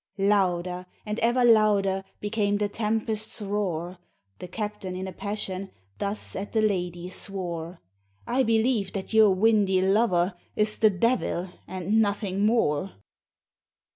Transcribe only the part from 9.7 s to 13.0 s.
lover Is the devil and nothing more!"